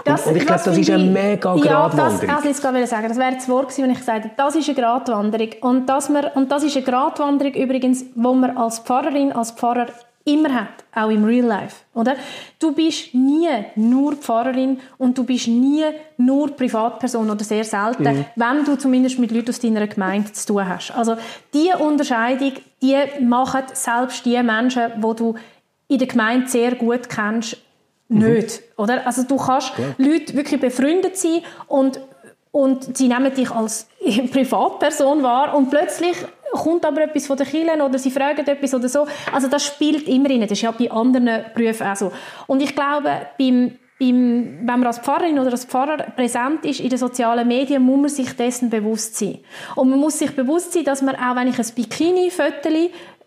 [0.05, 2.29] Das, und, und, ich glaube, das ist eine mega Gratwanderung.
[2.29, 3.09] Ja, das, das ich sagen.
[3.09, 5.49] Das wäre das Wort gewesen, wenn ich gesagt hätte, das ist eine Gratwanderung.
[5.63, 9.87] Und, dass wir, und das ist eine Gratwanderung übrigens, wo man als Pfarrerin, als Pfarrer
[10.25, 12.17] immer hat, auch im Real Life, oder?
[12.59, 15.85] Du bist nie nur Pfarrerin und du bist nie
[16.17, 18.25] nur Privatperson oder sehr selten, mhm.
[18.35, 20.93] wenn du zumindest mit Leuten aus deiner Gemeinde zu tun hast.
[20.93, 21.17] Also
[21.53, 25.35] diese Unterscheidung, die machen selbst die Menschen, die du
[25.89, 27.59] in der Gemeinde sehr gut kennst,
[28.09, 28.61] nicht.
[28.61, 28.83] Mhm.
[28.83, 29.07] Oder?
[29.07, 29.85] Also du kannst ja.
[29.99, 32.01] Leute wirklich befreundet sein und,
[32.53, 33.89] und sie nehmen dich als
[34.33, 36.17] Privatperson wahr und plötzlich
[36.55, 39.07] kommt aber etwas von den Kindern oder sie fragen etwas oder so.
[39.33, 40.43] Also das spielt immer rein.
[40.43, 42.13] Das ist ja bei anderen Berufen auch so.
[42.47, 46.89] Und ich glaube, beim, beim, wenn man als Pfarrerin oder als Pfarrer präsent ist in
[46.89, 49.41] den sozialen Medien, muss man sich dessen bewusst sein.
[49.75, 52.71] Und man muss sich bewusst sein, dass man auch, wenn ich ein Bikini-Foto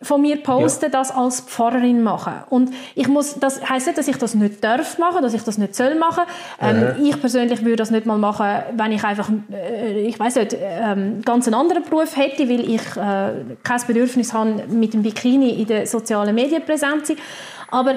[0.02, 0.90] von mir posten, ja.
[0.90, 2.34] das als Pfarrerin machen.
[2.50, 5.58] Und ich muss, das heisst nicht, dass ich das nicht darf machen, dass ich das
[5.58, 6.24] nicht soll machen.
[6.62, 10.56] Ähm, ich persönlich würde das nicht mal machen, wenn ich einfach, äh, ich weiß nicht,
[10.60, 15.62] ähm, ganz einen anderen Beruf hätte, weil ich äh, kein Bedürfnis habe, mit dem Bikini
[15.62, 17.24] in den sozialen Medien präsent zu sein.
[17.70, 17.96] Aber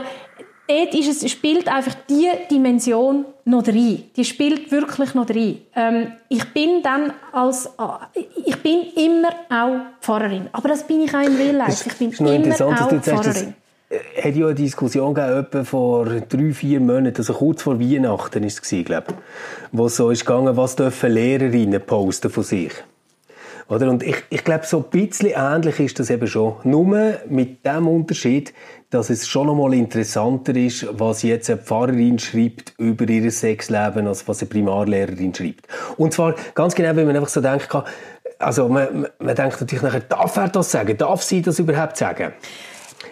[0.71, 4.05] dort ist es, spielt einfach die Dimension noch rein.
[4.17, 5.59] Die spielt wirklich noch rein.
[5.75, 10.49] Ähm, ich bin dann als, äh, ich bin immer auch Pfarrerin.
[10.53, 11.89] Aber das bin ich auch im Real Life.
[11.89, 13.55] Ich bin immer auch Pfarrerin.
[13.93, 18.63] Es hat ja eine Diskussion gegeben, vor drei, vier Monaten, also kurz vor Weihnachten ist
[18.63, 19.15] es, glaube ich,
[19.73, 22.73] wo es so ist gegangen, was dürfen Lehrerinnen posten von sich.
[23.69, 23.91] Oder?
[23.91, 26.55] Und ich, ich glaube, so ein bisschen ähnlich ist das eben schon.
[26.63, 28.53] Nur mit dem Unterschied,
[28.91, 34.27] dass es schon einmal interessanter ist, was jetzt eine Pfarrerin schreibt über ihr Sexleben, als
[34.27, 35.69] was eine Primarlehrerin schreibt.
[35.97, 37.69] Und zwar ganz genau, wenn man einfach so denkt,
[38.39, 40.97] also man, man denkt natürlich nachher, darf er das sagen?
[40.97, 42.33] Darf sie das überhaupt sagen?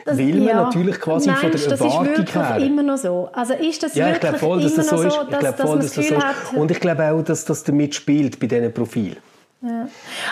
[0.05, 0.63] Das, Weil man ja.
[0.65, 3.29] natürlich quasi Mensch, von der Erwartung das ist wirklich immer noch so.
[3.33, 5.19] Also ist das ja, ich glaube voll, dass das so ist.
[5.31, 6.25] Ich glaube voll, dass das so ist.
[6.55, 9.19] Und ich glaube auch, dass das damit spielt bei diesen Profilen.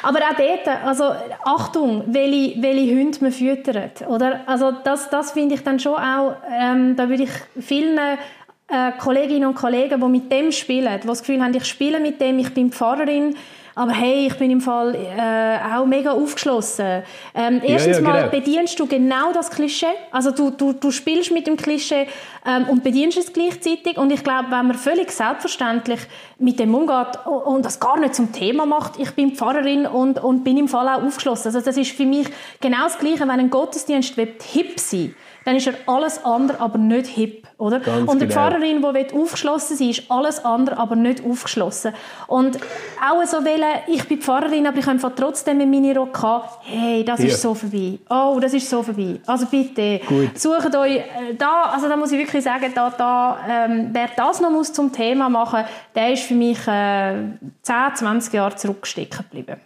[0.02, 1.12] Aber auch dort, also
[1.44, 4.40] Achtung, welche, welche Hunde man füttert, oder?
[4.46, 9.48] Also das, das finde ich dann schon auch, ähm, da würde ich vielen äh, Kolleginnen
[9.48, 12.54] und Kollegen, die mit dem spielen, die das Gefühl haben, ich spiele mit dem, ich
[12.54, 13.34] bin Pfarrerin,
[13.76, 17.02] aber hey, ich bin im Fall äh, auch mega aufgeschlossen.
[17.34, 18.10] Ähm, erstens ja, ja, genau.
[18.10, 19.84] mal bedienst du genau das Klischee.
[20.10, 22.08] Also du, du, du spielst mit dem Klischee
[22.46, 23.98] ähm, und bedienst es gleichzeitig.
[23.98, 26.00] Und ich glaube, wenn man völlig selbstverständlich
[26.38, 30.42] mit dem umgeht und das gar nicht zum Thema macht, ich bin Pfarrerin und, und
[30.42, 31.48] bin im Fall auch aufgeschlossen.
[31.48, 32.28] Also das ist für mich
[32.62, 35.14] genau das Gleiche, wenn ein Gottesdienst hip sein will
[35.46, 37.78] dann ist er alles andere, aber nicht hip, oder?
[37.78, 38.32] Ganz und eine genau.
[38.32, 41.94] Pfarrerin, die aufgeschlossen sein ist alles andere, aber nicht aufgeschlossen.
[42.26, 42.58] Und
[43.00, 46.20] auch so wählen, ich bin Pfarrerin, aber ich habe trotzdem in meine Rock
[46.62, 47.26] hey, das ja.
[47.26, 47.96] ist so vorbei.
[48.10, 49.20] Oh, das ist so vorbei.
[49.24, 50.36] Also bitte, Gut.
[50.36, 54.40] sucht euch äh, da, also da muss ich wirklich sagen, da, da, ähm, wer das
[54.40, 55.62] noch muss zum Thema machen,
[55.94, 57.22] der ist für mich äh,
[57.62, 59.60] 10, 20 Jahre zurückstecken geblieben.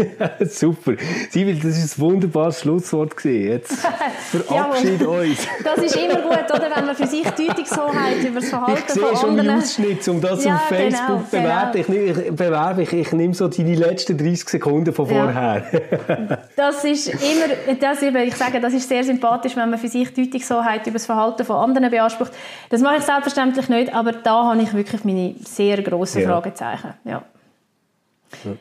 [0.48, 0.94] Super.
[1.30, 3.50] Sibyl, das ist ein wunderbares Schlusswort gewesen.
[3.50, 3.72] Jetzt
[4.30, 5.46] verabschied uns.
[5.64, 6.70] Das ist immer gut, oder?
[6.74, 9.58] Wenn man für sich Deutungshoheit über das Verhalten ich von schon anderen...
[9.60, 11.84] Ausschnitt, um das ja, auf genau, Facebook genau, bewerten.
[11.86, 11.98] Genau.
[11.98, 15.64] Ich, ich, bewerbe, ich, ich nehme so deine letzten 30 Sekunden von vorher.
[15.72, 16.38] Ja.
[16.56, 20.86] das ist immer, das ich sage, das ist sehr sympathisch, wenn man für sich Deutungshoheit
[20.86, 22.32] über das Verhalten von anderen beansprucht.
[22.70, 26.28] Das mache ich selbstverständlich nicht, aber da habe ich wirklich meine sehr grossen ja.
[26.28, 26.94] Fragezeichen.
[27.04, 27.22] Ja.
[28.44, 28.52] ja.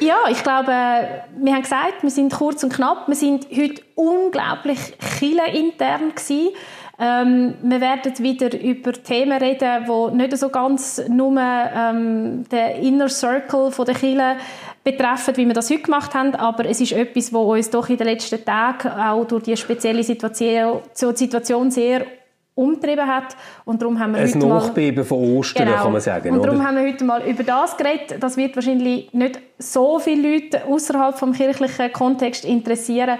[0.00, 3.06] Ja, ich glaube, wir haben gesagt, wir sind kurz und knapp.
[3.06, 4.78] Wir sind heute unglaublich
[5.20, 6.50] intern gewesen.
[6.98, 13.08] Ähm, wir werden wieder über Themen reden, die nicht so ganz nur ähm, den Inner
[13.08, 14.36] Circle von der Kirche
[14.84, 17.96] betreffen, wie wir das heute gemacht haben, aber es ist etwas, was uns doch in
[17.96, 22.06] den letzten Tagen auch durch die spezielle Situation, Situation sehr
[22.54, 23.36] umtrieben hat.
[23.64, 25.82] Und darum haben wir ein heute Nachbeben mal, von Ostern, genau.
[25.82, 26.30] kann man sagen.
[26.32, 26.68] Und darum oder?
[26.68, 28.16] haben wir heute mal über das geredet.
[28.20, 33.18] Das wird wahrscheinlich nicht so viele Leute außerhalb vom kirchlichen Kontext interessieren.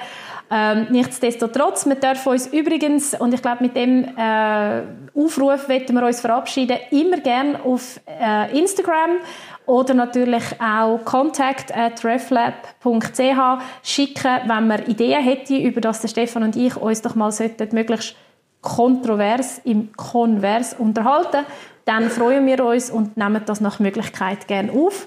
[0.50, 4.82] Ähm, nichtsdestotrotz, wir dürfen uns übrigens, und ich glaube, mit dem äh,
[5.14, 9.12] Aufruf werden wir uns verabschieden, immer gerne auf äh, Instagram
[9.66, 16.42] oder natürlich auch contact at reflab.ch schicken, wenn wir Ideen hätten, über das der Stefan
[16.42, 18.14] und ich uns doch mal sollten, möglichst
[18.64, 21.44] kontrovers im Konvers unterhalten,
[21.84, 25.06] dann freuen wir uns und nehmen das nach Möglichkeit gerne auf.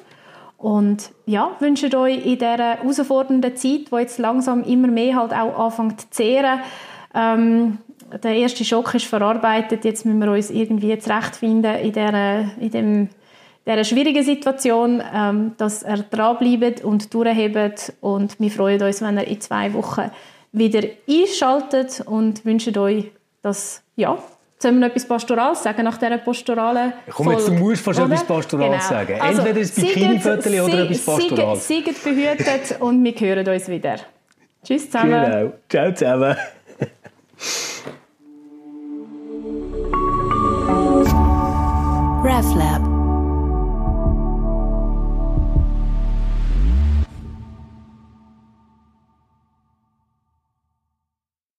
[0.57, 5.65] Und ja, wünschen euch in dieser herausfordernden Zeit, wo jetzt langsam immer mehr halt auch
[5.65, 6.59] anfängt zu zehren,
[7.13, 7.79] ähm,
[8.23, 13.09] der erste Schock ist verarbeitet, jetzt müssen wir uns irgendwie zurechtfinden in dieser, in dem,
[13.65, 17.93] dieser schwierigen Situation, ähm, dass er dranbleibt und durchhebt.
[17.99, 20.09] Und wir freuen uns, wenn er in zwei Wochen
[20.53, 23.11] wieder einschaltet und wünschen euch
[23.47, 24.17] dass, ja,
[24.59, 28.23] Sollen wir noch etwas Pastorales sagen nach dieser pastoralen Komm, jetzt, du musst fast etwas
[28.23, 28.99] Pastorales genau.
[28.99, 29.21] sagen.
[29.21, 31.67] Also, Entweder ein Bikini-Viertel oder etwas Pastorales.
[31.67, 33.97] Seid behütet und wir hören uns wieder.
[34.63, 35.31] Tschüss zusammen.
[35.31, 35.53] Genau.
[35.69, 36.35] Ciao zusammen.
[42.23, 42.86] RefLab